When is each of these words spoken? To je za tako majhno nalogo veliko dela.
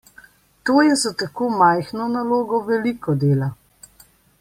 To 0.69 0.81
je 0.85 0.95
za 1.01 1.11
tako 1.23 1.51
majhno 1.59 2.09
nalogo 2.17 2.65
veliko 2.73 3.19
dela. 3.27 3.55